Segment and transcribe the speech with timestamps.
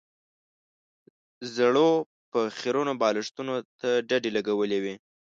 [1.55, 1.89] زړو
[2.31, 4.95] به خيرنو بالښتونو ته ډډې لګولې وې.